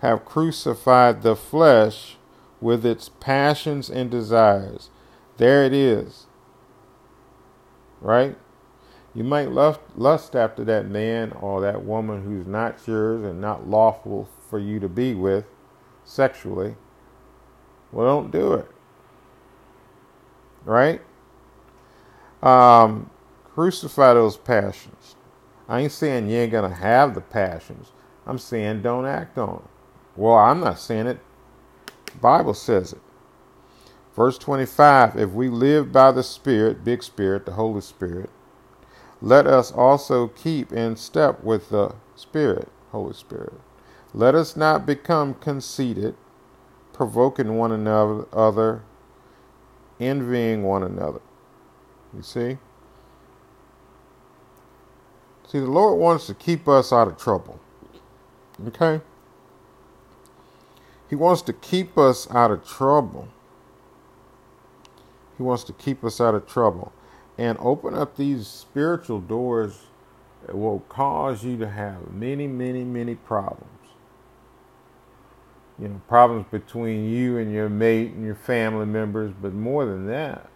have 0.00 0.26
crucified 0.26 1.22
the 1.22 1.34
flesh 1.34 2.18
with 2.60 2.84
its 2.84 3.08
passions 3.08 3.88
and 3.88 4.10
desires. 4.10 4.90
There 5.38 5.64
it 5.64 5.72
is. 5.72 6.26
Right? 8.02 8.36
You 9.14 9.24
might 9.24 9.50
lust, 9.50 9.80
lust 9.96 10.36
after 10.36 10.62
that 10.64 10.86
man 10.86 11.32
or 11.32 11.62
that 11.62 11.84
woman 11.84 12.24
who's 12.24 12.46
not 12.46 12.86
yours 12.86 13.24
and 13.24 13.40
not 13.40 13.68
lawful 13.68 14.28
for 14.50 14.58
you 14.58 14.78
to 14.80 14.88
be 14.88 15.14
with 15.14 15.46
sexually. 16.04 16.76
Well, 17.90 18.06
don't 18.06 18.30
do 18.30 18.52
it. 18.54 18.68
Right? 20.64 21.00
Um, 22.42 23.10
crucify 23.54 24.14
those 24.14 24.36
passions. 24.38 25.16
I 25.68 25.80
ain't 25.82 25.92
saying 25.92 26.30
you 26.30 26.38
ain't 26.38 26.52
going 26.52 26.70
to 26.70 26.76
have 26.76 27.14
the 27.14 27.22
passions. 27.22 27.92
I'm 28.26 28.38
saying 28.38 28.82
don't 28.82 29.06
act 29.06 29.38
on 29.38 29.48
them. 29.56 29.68
Well, 30.16 30.36
I'm 30.36 30.60
not 30.60 30.80
saying 30.80 31.08
it. 31.08 31.20
Bible 32.20 32.54
says 32.54 32.94
it. 32.94 33.00
Verse 34.16 34.38
25 34.38 35.16
If 35.18 35.30
we 35.30 35.48
live 35.48 35.92
by 35.92 36.12
the 36.12 36.22
Spirit, 36.24 36.84
big 36.84 37.02
Spirit, 37.02 37.46
the 37.46 37.52
Holy 37.52 37.82
Spirit, 37.82 38.30
let 39.22 39.46
us 39.46 39.72
also 39.72 40.28
keep 40.28 40.72
in 40.72 40.96
step 40.96 41.44
with 41.44 41.70
the 41.70 41.94
Spirit, 42.16 42.68
Holy 42.92 43.14
Spirit. 43.14 43.54
Let 44.14 44.34
us 44.34 44.56
not 44.56 44.86
become 44.86 45.34
conceited, 45.34 46.16
provoking 46.92 47.56
one 47.56 47.72
another, 47.72 48.82
envying 50.00 50.64
one 50.64 50.82
another. 50.84 51.20
You 52.14 52.22
see? 52.22 52.58
See, 55.48 55.58
the 55.58 55.66
Lord 55.66 55.98
wants 55.98 56.26
to 56.26 56.34
keep 56.34 56.68
us 56.68 56.92
out 56.92 57.08
of 57.08 57.18
trouble. 57.18 57.60
Okay? 58.68 59.00
He 61.08 61.14
wants 61.14 61.42
to 61.42 61.52
keep 61.52 61.98
us 61.98 62.30
out 62.30 62.50
of 62.50 62.66
trouble. 62.66 63.28
He 65.36 65.42
wants 65.42 65.64
to 65.64 65.72
keep 65.72 66.04
us 66.04 66.20
out 66.20 66.34
of 66.34 66.46
trouble 66.46 66.92
and 67.36 67.58
open 67.60 67.94
up 67.94 68.16
these 68.16 68.46
spiritual 68.46 69.20
doors 69.20 69.80
it 70.48 70.56
will 70.56 70.80
cause 70.88 71.44
you 71.44 71.56
to 71.58 71.68
have 71.68 72.12
many, 72.12 72.46
many, 72.46 72.84
many 72.84 73.14
problems. 73.14 73.68
You 75.78 75.88
know, 75.88 76.00
problems 76.08 76.46
between 76.50 77.08
you 77.08 77.38
and 77.38 77.52
your 77.52 77.68
mate 77.68 78.12
and 78.12 78.24
your 78.24 78.34
family 78.34 78.86
members, 78.86 79.32
but 79.40 79.52
more 79.52 79.86
than 79.86 80.06
that, 80.08 80.48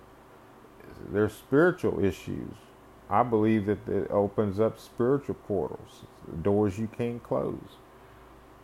there's 1.10 1.32
spiritual 1.32 2.04
issues. 2.04 2.54
I 3.08 3.22
believe 3.22 3.66
that 3.66 3.88
it 3.88 4.10
opens 4.10 4.58
up 4.58 4.80
spiritual 4.80 5.36
portals, 5.46 6.02
doors 6.42 6.78
you 6.78 6.88
can't 6.88 7.22
close. 7.22 7.76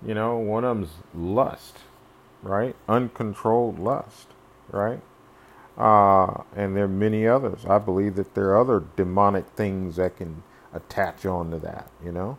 You 0.04 0.14
know, 0.14 0.36
one 0.38 0.64
of 0.64 0.76
them's 0.76 0.90
lust, 1.14 1.78
right? 2.42 2.74
Uncontrolled 2.88 3.78
lust, 3.78 4.28
right? 4.70 5.00
Uh, 5.78 6.42
and 6.54 6.76
there 6.76 6.84
are 6.84 6.88
many 6.88 7.26
others. 7.26 7.64
I 7.66 7.78
believe 7.78 8.16
that 8.16 8.34
there 8.34 8.50
are 8.50 8.60
other 8.60 8.84
demonic 8.96 9.46
things 9.50 9.96
that 9.96 10.16
can 10.16 10.42
attach 10.74 11.24
onto 11.24 11.58
that, 11.60 11.88
you 12.04 12.12
know, 12.12 12.38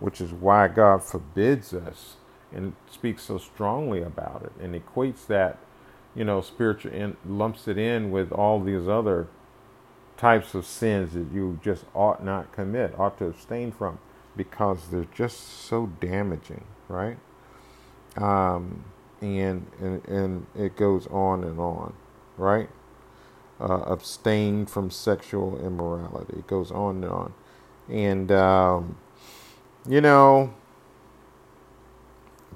which 0.00 0.20
is 0.20 0.32
why 0.32 0.68
God 0.68 1.02
forbids 1.02 1.74
us 1.74 2.16
and 2.52 2.74
speaks 2.90 3.24
so 3.24 3.38
strongly 3.38 4.02
about 4.02 4.42
it 4.42 4.52
and 4.62 4.74
equates 4.74 5.26
that, 5.26 5.58
you 6.14 6.24
know, 6.24 6.40
spiritual 6.40 6.92
and 6.92 7.16
lumps 7.26 7.68
it 7.68 7.78
in 7.78 8.10
with 8.10 8.32
all 8.32 8.60
these 8.60 8.88
other 8.88 9.28
types 10.16 10.54
of 10.54 10.66
sins 10.66 11.14
that 11.14 11.26
you 11.32 11.58
just 11.62 11.84
ought 11.94 12.24
not 12.24 12.52
commit, 12.52 12.98
ought 12.98 13.18
to 13.18 13.26
abstain 13.26 13.72
from, 13.72 13.98
because 14.36 14.88
they're 14.90 15.06
just 15.14 15.38
so 15.38 15.86
damaging, 16.00 16.64
right? 16.88 17.16
Um, 18.16 18.84
and, 19.20 19.66
and 19.80 20.04
and 20.06 20.46
it 20.54 20.76
goes 20.76 21.06
on 21.06 21.44
and 21.44 21.58
on 21.58 21.94
right? 22.36 22.68
Uh, 23.60 23.82
abstain 23.86 24.66
from 24.66 24.90
sexual 24.90 25.64
immorality. 25.64 26.38
It 26.38 26.46
goes 26.46 26.70
on 26.70 26.96
and 26.96 27.12
on. 27.12 27.34
And, 27.88 28.32
um, 28.32 28.96
you 29.88 30.00
know, 30.00 30.54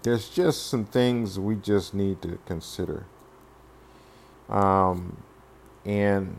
there's 0.02 0.28
just 0.28 0.66
some 0.66 0.84
things 0.84 1.38
we 1.38 1.54
just 1.54 1.94
need 1.94 2.22
to 2.22 2.38
consider. 2.46 3.06
Um, 4.48 5.16
and 5.84 6.36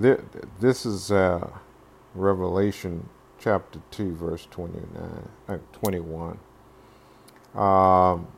th- 0.00 0.20
this 0.60 0.84
is 0.84 1.10
uh, 1.10 1.50
Revelation 2.14 3.08
chapter 3.38 3.80
2, 3.90 4.14
verse 4.14 4.46
29, 4.50 5.28
uh, 5.48 5.58
21. 5.72 6.38
Um, 7.54 8.28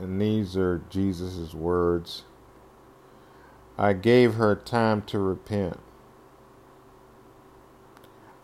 and 0.00 0.20
these 0.20 0.56
are 0.56 0.82
Jesus' 0.90 1.54
words. 1.54 2.24
I 3.78 3.92
gave 3.92 4.34
her 4.34 4.54
time 4.54 5.02
to 5.02 5.18
repent. 5.18 5.78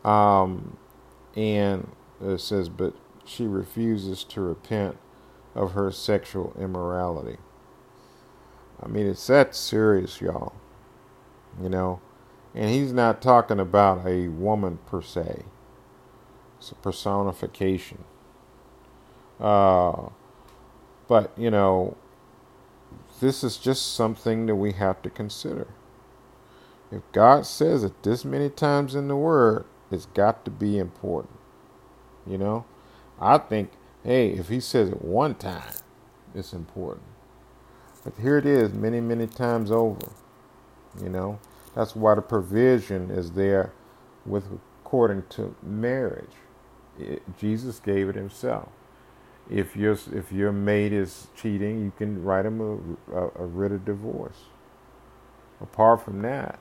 Um, 0.05 0.77
and 1.37 1.89
it 2.21 2.41
says, 2.41 2.69
but 2.69 2.95
she 3.25 3.47
refuses 3.47 4.25
to 4.25 4.41
repent 4.41 4.99
of 5.55 5.73
her 5.73 5.91
sexual 5.91 6.55
immorality. 6.59 7.39
I 8.83 8.89
mean, 8.89 9.07
it's 9.07 9.27
that 9.29 9.55
serious, 9.55 10.21
y'all. 10.21 10.55
You 11.63 11.69
know, 11.69 12.01
and 12.55 12.71
he's 12.71 12.93
not 12.93 13.23
talking 13.23 13.61
about 13.61 14.07
a 14.07 14.29
woman 14.29 14.79
per 14.87 15.03
se. 15.03 15.45
It's 16.59 16.71
a 16.71 16.75
personification. 16.77 18.05
Uh, 19.41 20.09
but, 21.09 21.33
you 21.37 21.51
know, 21.51 21.97
this 23.21 23.43
is 23.43 23.57
just 23.57 23.95
something 23.95 24.47
that 24.47 24.55
we 24.55 24.73
have 24.73 25.03
to 25.03 25.11
consider. 25.11 25.69
If 26.91 27.03
God 27.13 27.47
says 27.47 27.85
it 27.85 28.03
this 28.03 28.25
many 28.25 28.51
times 28.51 28.95
in 28.95 29.09
the 29.09 29.17
Word, 29.17 29.65
it's 29.91 30.07
got 30.07 30.45
to 30.45 30.51
be 30.51 30.79
important. 30.79 31.39
You 32.27 32.39
know? 32.39 32.65
I 33.21 33.39
think, 33.39 33.73
hey, 34.05 34.31
if 34.31 34.49
He 34.49 34.61
says 34.61 34.91
it 34.91 35.03
one 35.03 35.35
time, 35.35 35.75
it's 36.35 36.53
important. 36.53 37.07
But 38.05 38.15
here 38.21 38.39
it 38.39 38.47
is, 38.47 38.73
many, 38.73 39.01
many 39.01 39.27
times 39.27 39.71
over. 39.71 40.09
You 41.01 41.09
know? 41.09 41.39
That's 41.75 41.97
why 41.97 42.15
the 42.15 42.23
provision 42.23 43.11
is 43.11 43.33
there 43.33 43.73
with 44.27 44.45
according 44.85 45.25
to 45.31 45.55
marriage. 45.63 46.33
It, 46.99 47.23
Jesus 47.39 47.81
gave 47.81 48.09
it 48.09 48.15
Himself 48.15 48.69
if 49.51 49.77
your 49.77 49.99
if 50.13 50.33
your 50.33 50.53
mate 50.53 50.93
is 50.93 51.29
cheating, 51.37 51.83
you 51.83 51.93
can 51.97 52.23
write 52.23 52.47
him 52.47 52.61
a, 52.61 53.15
a, 53.17 53.31
a 53.41 53.47
writ 53.47 53.73
of 53.73 53.85
divorce. 53.85 54.45
Apart 55.61 56.05
from 56.05 56.23
that, 56.23 56.59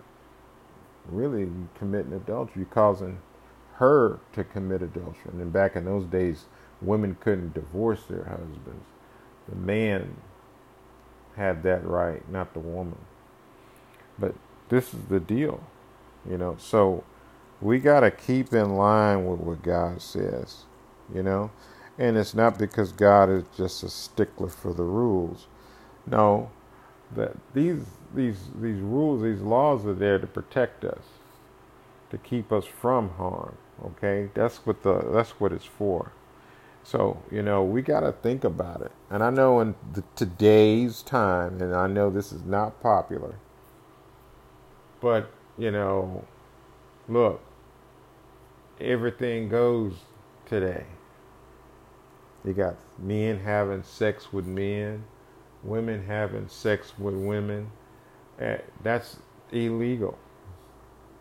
really 1.07 1.49
committing 1.77 2.13
adultery, 2.13 2.65
causing 2.69 3.19
her 3.75 4.19
to 4.33 4.43
commit 4.43 4.81
adultery. 4.81 5.31
And 5.31 5.51
back 5.51 5.75
in 5.75 5.85
those 5.85 6.05
days, 6.05 6.45
women 6.81 7.17
couldn't 7.19 7.53
divorce 7.53 8.03
their 8.03 8.25
husbands. 8.25 8.85
The 9.49 9.55
man 9.55 10.17
had 11.37 11.63
that 11.63 11.85
right, 11.85 12.27
not 12.31 12.53
the 12.53 12.59
woman. 12.61 12.99
But 14.19 14.35
this 14.69 14.93
is 14.93 15.05
the 15.09 15.19
deal, 15.19 15.63
you 16.29 16.37
know. 16.37 16.57
So 16.59 17.03
we 17.61 17.79
got 17.79 18.01
to 18.01 18.11
keep 18.11 18.53
in 18.53 18.75
line 18.77 19.25
with 19.25 19.39
what 19.41 19.63
God 19.63 20.01
says, 20.01 20.65
you 21.13 21.23
know. 21.23 21.51
And 21.99 22.17
it's 22.17 22.33
not 22.35 22.57
because 22.59 22.91
God 22.91 23.29
is 23.29 23.45
just 23.57 23.83
a 23.83 23.89
stickler 23.89 24.49
for 24.49 24.73
the 24.73 24.83
rules. 24.83 25.47
No, 26.07 26.51
that 27.15 27.33
these 27.53 27.85
these 28.15 28.39
these 28.61 28.79
rules, 28.81 29.23
these 29.23 29.41
laws 29.41 29.85
are 29.85 29.93
there 29.95 30.19
to 30.19 30.27
protect 30.27 30.85
us, 30.85 31.03
to 32.11 32.17
keep 32.19 32.51
us 32.51 32.65
from 32.65 33.11
harm. 33.11 33.57
Okay, 33.85 34.29
that's 34.33 34.59
what 34.65 34.83
the 34.83 34.99
that's 35.13 35.31
what 35.39 35.53
it's 35.53 35.65
for. 35.65 36.11
So 36.83 37.21
you 37.31 37.41
know 37.41 37.63
we 37.63 37.81
got 37.81 38.01
to 38.01 38.11
think 38.11 38.43
about 38.43 38.81
it. 38.81 38.91
And 39.09 39.23
I 39.23 39.29
know 39.29 39.59
in 39.61 39.75
the, 39.93 40.03
today's 40.15 41.01
time, 41.01 41.61
and 41.61 41.75
I 41.75 41.87
know 41.87 42.09
this 42.09 42.31
is 42.31 42.43
not 42.45 42.81
popular, 42.81 43.35
but 45.01 45.31
you 45.57 45.71
know, 45.71 46.25
look, 47.09 47.41
everything 48.79 49.49
goes 49.49 49.93
today. 50.45 50.85
You 52.45 52.53
got 52.53 52.75
men 52.97 53.39
having 53.39 53.83
sex 53.83 54.33
with 54.33 54.45
men, 54.45 55.03
women 55.63 56.05
having 56.05 56.47
sex 56.47 56.93
with 56.97 57.15
women, 57.15 57.71
uh, 58.41 58.57
that's 58.83 59.17
illegal, 59.51 60.17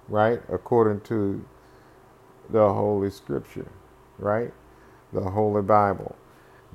right? 0.09 0.41
According 0.49 1.03
to 1.03 1.45
the 2.49 2.73
Holy 2.73 3.11
Scripture, 3.11 3.71
right? 4.19 4.53
The 5.13 5.23
Holy 5.31 5.63
Bible. 5.63 6.17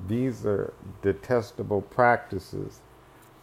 These 0.06 0.44
are 0.44 0.72
detestable 1.02 1.82
practices 1.82 2.80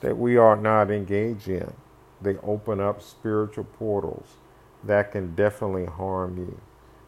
that 0.02 0.18
we 0.18 0.38
are 0.38 0.56
not 0.56 0.92
engaged 0.92 1.48
in. 1.48 1.74
They 2.22 2.38
open 2.38 2.80
up 2.80 3.02
spiritual 3.02 3.66
portals 3.66 4.36
that 4.84 5.12
can 5.12 5.36
definitely 5.36 5.86
harm 5.86 6.38
you. 6.38 6.60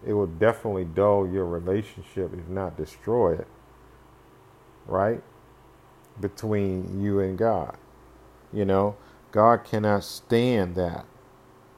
It 0.06 0.13
will 0.13 0.28
definitely 0.28 0.86
dull 0.86 1.28
your 1.28 1.45
relationship, 1.45 2.34
if 2.34 2.48
not 2.48 2.78
destroy 2.78 3.34
it, 3.34 3.48
right? 4.88 5.21
Between 6.19 7.02
you 7.02 7.19
and 7.19 7.38
God. 7.38 7.78
You 8.54 8.65
know, 8.65 8.95
God 9.32 9.63
cannot 9.63 10.04
stand 10.04 10.76
that, 10.76 11.06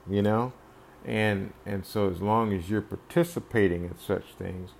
you 0.10 0.22
know? 0.22 0.54
And 1.06 1.54
and 1.66 1.86
so 1.86 2.10
as 2.10 2.22
long 2.22 2.54
as 2.54 2.70
you're 2.70 2.82
participating 2.82 3.86
in 3.86 3.98
such 3.98 4.34
things, 4.38 4.72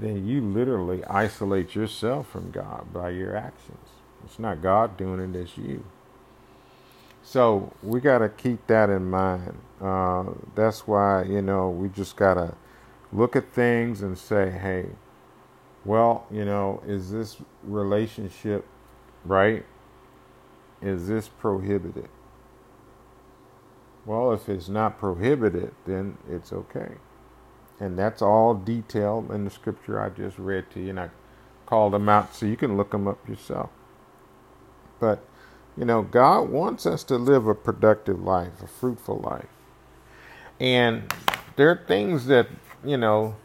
then 0.00 0.26
you 0.26 0.40
literally 0.40 1.04
isolate 1.04 1.74
yourself 1.74 2.30
from 2.30 2.50
God 2.50 2.92
by 2.92 3.10
your 3.10 3.36
actions. 3.36 3.88
It's 4.24 4.38
not 4.38 4.62
God 4.62 4.96
doing 4.96 5.20
it, 5.20 5.38
it's 5.38 5.58
you. 5.58 5.84
So 7.22 7.72
we 7.82 8.00
got 8.00 8.18
to 8.18 8.28
keep 8.28 8.66
that 8.68 8.90
in 8.90 9.10
mind. 9.10 9.58
Uh, 9.80 10.24
that's 10.54 10.86
why, 10.86 11.24
you 11.24 11.42
know, 11.42 11.70
we 11.70 11.88
just 11.88 12.16
got 12.16 12.34
to 12.34 12.54
look 13.12 13.36
at 13.36 13.52
things 13.52 14.02
and 14.02 14.16
say, 14.16 14.50
hey, 14.50 14.86
well, 15.84 16.26
you 16.30 16.44
know, 16.44 16.82
is 16.86 17.10
this 17.10 17.36
relationship 17.62 18.66
right? 19.24 19.64
Is 20.82 21.08
this 21.08 21.28
prohibited? 21.28 22.08
Well, 24.06 24.32
if 24.32 24.48
it's 24.48 24.68
not 24.68 24.98
prohibited, 24.98 25.74
then 25.86 26.18
it's 26.30 26.52
okay. 26.52 26.94
And 27.80 27.98
that's 27.98 28.20
all 28.20 28.54
detailed 28.54 29.30
in 29.30 29.44
the 29.44 29.50
scripture 29.50 29.98
I 29.98 30.10
just 30.10 30.38
read 30.38 30.70
to 30.72 30.80
you, 30.80 30.90
and 30.90 31.00
I 31.00 31.10
called 31.64 31.94
them 31.94 32.08
out 32.08 32.34
so 32.34 32.44
you 32.44 32.56
can 32.56 32.76
look 32.76 32.90
them 32.90 33.08
up 33.08 33.26
yourself. 33.26 33.70
But, 35.00 35.24
you 35.78 35.86
know, 35.86 36.02
God 36.02 36.50
wants 36.50 36.84
us 36.84 37.02
to 37.04 37.16
live 37.16 37.46
a 37.46 37.54
productive 37.54 38.20
life, 38.20 38.62
a 38.62 38.66
fruitful 38.66 39.18
life. 39.20 39.48
And 40.60 41.10
there 41.56 41.70
are 41.70 41.84
things 41.88 42.26
that, 42.26 42.48
you 42.84 42.98
know, 42.98 43.36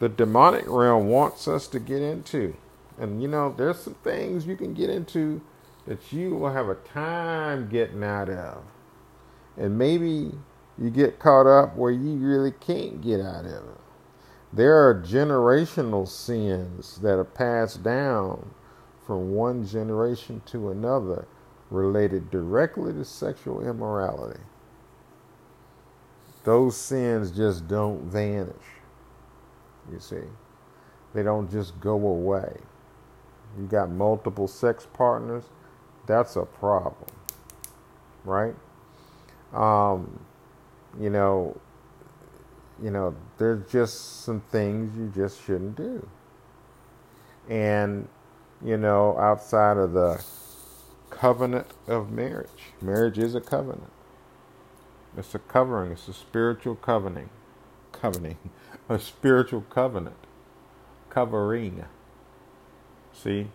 the 0.00 0.08
demonic 0.08 0.64
realm 0.66 1.06
wants 1.06 1.46
us 1.46 1.68
to 1.68 1.78
get 1.78 2.02
into. 2.02 2.56
And, 2.98 3.22
you 3.22 3.28
know, 3.28 3.54
there's 3.56 3.78
some 3.78 3.94
things 3.94 4.44
you 4.44 4.56
can 4.56 4.74
get 4.74 4.90
into 4.90 5.40
that 5.86 6.12
you 6.12 6.34
will 6.34 6.52
have 6.52 6.68
a 6.68 6.74
time 6.74 7.68
getting 7.68 8.02
out 8.02 8.28
of. 8.28 8.64
And 9.56 9.78
maybe 9.78 10.32
you 10.78 10.90
get 10.90 11.18
caught 11.18 11.46
up 11.46 11.76
where 11.76 11.90
you 11.90 12.16
really 12.16 12.52
can't 12.52 13.00
get 13.00 13.20
out 13.20 13.44
of 13.44 13.52
it. 13.52 13.80
There 14.52 14.76
are 14.88 14.94
generational 14.94 16.06
sins 16.06 16.98
that 16.98 17.18
are 17.18 17.24
passed 17.24 17.82
down 17.82 18.50
from 19.06 19.32
one 19.32 19.66
generation 19.66 20.42
to 20.46 20.70
another 20.70 21.26
related 21.70 22.30
directly 22.30 22.92
to 22.92 23.04
sexual 23.04 23.66
immorality. 23.66 24.40
Those 26.44 26.76
sins 26.76 27.30
just 27.30 27.66
don't 27.68 28.02
vanish. 28.04 28.54
You 29.90 30.00
see, 30.00 30.22
they 31.14 31.22
don't 31.22 31.50
just 31.50 31.80
go 31.80 31.94
away. 31.94 32.56
You 33.58 33.66
got 33.66 33.90
multiple 33.90 34.48
sex 34.48 34.86
partners, 34.92 35.44
that's 36.06 36.36
a 36.36 36.44
problem, 36.44 37.10
right? 38.24 38.54
Um, 39.52 40.20
you 41.00 41.10
know, 41.10 41.58
you 42.82 42.90
know, 42.90 43.14
there's 43.38 43.70
just 43.70 44.24
some 44.24 44.40
things 44.50 44.96
you 44.96 45.12
just 45.14 45.44
shouldn't 45.44 45.76
do. 45.76 46.08
And, 47.48 48.08
you 48.64 48.76
know, 48.76 49.18
outside 49.18 49.76
of 49.76 49.92
the 49.92 50.24
covenant 51.10 51.66
of 51.86 52.10
marriage, 52.10 52.72
marriage 52.80 53.18
is 53.18 53.34
a 53.34 53.40
covenant. 53.40 53.92
It's 55.16 55.34
a 55.34 55.38
covering, 55.38 55.92
it's 55.92 56.08
a 56.08 56.14
spiritual 56.14 56.76
covenant. 56.76 57.30
Covenant. 57.92 58.38
A 58.88 58.98
spiritual 58.98 59.62
covenant. 59.70 60.16
Covering. 61.08 61.84
See? 63.12 63.48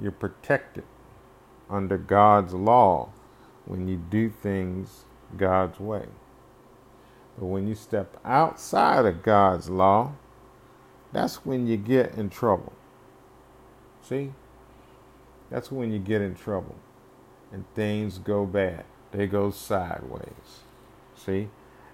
You're 0.00 0.12
protected 0.12 0.84
under 1.68 1.98
God's 1.98 2.54
law 2.54 3.10
when 3.66 3.86
you 3.88 3.96
do 3.96 4.30
things 4.30 5.04
God's 5.36 5.78
way. 5.78 6.06
But 7.38 7.46
when 7.46 7.66
you 7.66 7.74
step 7.74 8.16
outside 8.24 9.04
of 9.04 9.22
God's 9.22 9.68
law, 9.68 10.12
that's 11.12 11.44
when 11.44 11.66
you 11.66 11.76
get 11.76 12.14
in 12.14 12.30
trouble. 12.30 12.72
See? 14.02 14.32
That's 15.50 15.70
when 15.70 15.92
you 15.92 15.98
get 15.98 16.22
in 16.22 16.34
trouble 16.34 16.76
and 17.52 17.64
things 17.74 18.18
go 18.18 18.44
bad. 18.44 18.84
They 19.12 19.26
go 19.26 19.50
sideways. 19.50 20.60
See? 21.14 21.48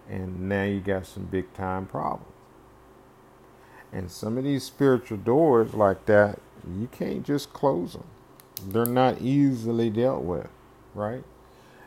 And 0.09 0.49
now 0.49 0.65
you 0.65 0.81
got 0.81 1.07
some 1.07 1.25
big 1.25 1.53
time 1.55 1.87
problems. 1.87 2.27
And 3.93 4.11
some 4.11 4.39
of 4.39 4.45
these 4.45 4.65
spiritual 4.65 5.19
doors 5.19 5.75
like 5.75 6.07
that, 6.07 6.39
you 6.67 6.89
can't 6.91 7.25
just 7.25 7.53
close 7.53 7.93
them. 7.93 8.05
They're 8.65 8.87
not 8.87 9.21
easily 9.21 9.91
dealt 9.91 10.23
with, 10.23 10.49
right? 10.95 11.25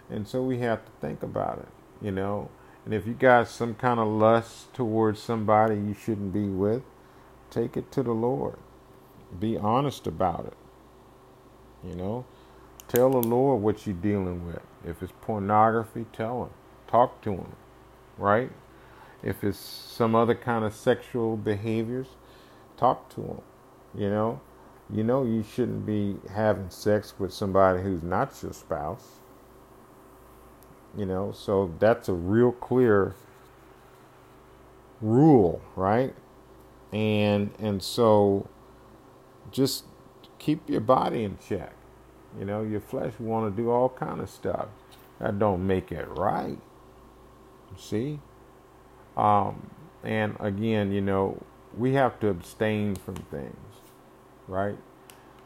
And 0.09 0.27
so 0.27 0.43
we 0.43 0.59
have 0.59 0.85
to 0.85 0.91
think 1.01 1.23
about 1.23 1.59
it, 1.59 1.67
you 2.05 2.11
know. 2.11 2.49
And 2.85 2.93
if 2.93 3.07
you 3.07 3.13
got 3.13 3.47
some 3.47 3.73
kind 3.73 3.99
of 3.99 4.07
lust 4.07 4.71
towards 4.73 5.19
somebody 5.19 5.75
you 5.75 5.95
shouldn't 5.95 6.31
be 6.31 6.47
with, 6.47 6.83
take 7.49 7.75
it 7.75 7.91
to 7.93 8.03
the 8.03 8.11
Lord. 8.13 8.57
Be 9.39 9.57
honest 9.57 10.05
about 10.05 10.45
it. 10.45 10.53
You 11.87 11.95
know, 11.95 12.25
tell 12.87 13.09
the 13.09 13.27
Lord 13.27 13.61
what 13.63 13.87
you're 13.87 13.95
dealing 13.95 14.45
with. 14.45 14.61
If 14.85 15.01
it's 15.01 15.13
pornography, 15.21 16.05
tell 16.13 16.43
him. 16.43 16.49
Talk 16.87 17.21
to 17.23 17.31
him, 17.31 17.55
right? 18.17 18.51
If 19.23 19.43
it's 19.43 19.57
some 19.57 20.13
other 20.13 20.35
kind 20.35 20.63
of 20.63 20.73
sexual 20.73 21.37
behaviors, 21.37 22.07
talk 22.77 23.09
to 23.15 23.21
him. 23.21 23.41
You 23.95 24.09
know, 24.09 24.41
you 24.91 25.03
know 25.03 25.23
you 25.23 25.43
shouldn't 25.43 25.87
be 25.87 26.17
having 26.31 26.69
sex 26.69 27.15
with 27.17 27.33
somebody 27.33 27.81
who's 27.81 28.03
not 28.03 28.37
your 28.43 28.53
spouse 28.53 29.19
you 30.97 31.05
know, 31.05 31.31
so 31.31 31.73
that's 31.79 32.09
a 32.09 32.13
real 32.13 32.51
clear 32.51 33.15
rule, 35.01 35.61
right? 35.75 36.13
And 36.91 37.51
and 37.59 37.81
so 37.81 38.47
just 39.51 39.85
keep 40.39 40.69
your 40.69 40.81
body 40.81 41.23
in 41.23 41.37
check. 41.47 41.73
You 42.37 42.45
know, 42.45 42.61
your 42.61 42.81
flesh 42.81 43.13
want 43.19 43.55
to 43.55 43.61
do 43.61 43.69
all 43.69 43.89
kind 43.89 44.21
of 44.21 44.29
stuff. 44.29 44.67
That 45.19 45.39
don't 45.39 45.65
make 45.65 45.91
it 45.91 46.07
right. 46.09 46.59
See? 47.77 48.19
Um, 49.15 49.69
and 50.03 50.35
again, 50.39 50.91
you 50.91 51.01
know, 51.01 51.41
we 51.77 51.93
have 51.93 52.19
to 52.19 52.27
abstain 52.27 52.95
from 52.95 53.15
things, 53.15 53.55
right? 54.47 54.77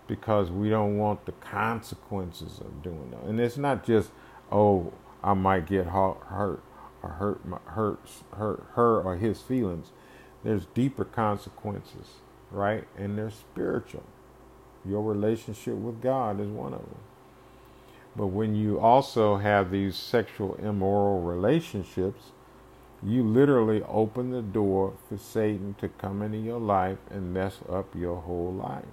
Because 0.08 0.50
we 0.50 0.70
don't 0.70 0.98
want 0.98 1.26
the 1.26 1.32
consequences 1.34 2.60
of 2.60 2.82
doing 2.82 3.12
that. 3.12 3.24
And 3.24 3.40
it's 3.40 3.58
not 3.58 3.86
just, 3.86 4.10
oh, 4.52 4.92
I 5.24 5.34
might 5.34 5.68
get 5.68 5.88
hurt, 5.88 6.64
or 7.04 7.10
hurt, 7.10 7.42
hurt, 7.66 8.00
hurt 8.32 8.66
her 8.74 9.02
or 9.02 9.16
his 9.18 9.42
feelings. 9.42 9.92
There's 10.44 10.66
deeper 10.68 11.06
consequences, 11.06 12.08
right? 12.52 12.86
And 12.98 13.18
they're 13.18 13.32
spiritual. 13.32 14.04
Your 14.86 15.04
relationship 15.04 15.76
with 15.76 16.02
God 16.02 16.40
is 16.40 16.48
one 16.48 16.74
of 16.74 16.80
them. 16.80 17.00
But 18.16 18.28
when 18.28 18.56
you 18.56 18.80
also 18.80 19.38
have 19.38 19.72
these 19.72 19.96
sexual 19.96 20.56
immoral 20.56 21.22
relationships, 21.22 22.32
you 23.04 23.24
literally 23.24 23.84
open 23.84 24.32
the 24.32 24.42
door 24.42 24.94
for 25.08 25.18
Satan 25.18 25.76
to 25.80 25.88
come 25.88 26.22
into 26.22 26.38
your 26.38 26.60
life 26.60 26.98
and 27.10 27.34
mess 27.34 27.60
up 27.70 27.96
your 27.96 28.22
whole 28.22 28.54
life. 28.54 28.84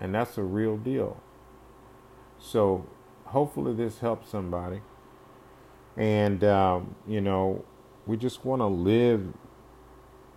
And 0.00 0.14
that's 0.14 0.38
a 0.38 0.42
real 0.42 0.76
deal. 0.76 1.20
So 2.38 2.86
hopefully 3.28 3.74
this 3.74 3.98
helps 4.00 4.30
somebody. 4.30 4.80
And, 5.96 6.44
um, 6.44 6.94
you 7.06 7.20
know, 7.20 7.64
we 8.06 8.16
just 8.16 8.44
want 8.44 8.60
to 8.60 8.66
live 8.66 9.32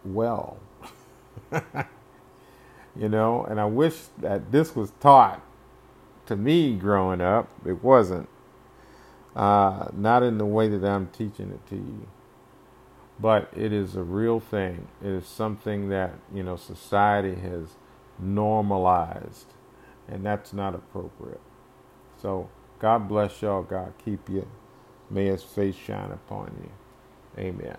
well. 0.04 0.58
you 2.96 3.10
know, 3.10 3.44
and 3.46 3.60
I 3.60 3.66
wish 3.66 3.96
that 4.18 4.52
this 4.52 4.76
was 4.76 4.92
taught 5.00 5.42
to 6.26 6.36
me 6.36 6.76
growing 6.76 7.22
up. 7.22 7.50
It 7.66 7.84
wasn't. 7.84 8.28
Uh, 9.36 9.88
not 9.94 10.24
in 10.24 10.38
the 10.38 10.46
way 10.46 10.68
that 10.68 10.84
I'm 10.84 11.08
teaching 11.08 11.52
it 11.52 11.66
to 11.70 11.76
you. 11.76 12.08
But 13.20 13.50
it 13.56 13.72
is 13.72 13.96
a 13.96 14.04
real 14.04 14.40
thing. 14.40 14.88
It 15.02 15.10
is 15.10 15.28
something 15.28 15.90
that, 15.90 16.16
you 16.34 16.44
know, 16.44 16.56
society 16.56 17.36
has 17.36 17.76
normalized 18.20 19.54
and 20.08 20.26
that's 20.26 20.54
not 20.54 20.76
appropriate. 20.76 21.40
So 22.22 22.50
God 22.82 23.10
bless 23.10 23.44
y'all. 23.44 23.64
God 23.64 23.94
keep 24.06 24.30
you. 24.30 24.48
May 25.12 25.28
His 25.28 25.44
face 25.44 25.76
shine 25.78 26.12
upon 26.12 26.54
you. 26.64 26.72
Amen. 27.44 27.78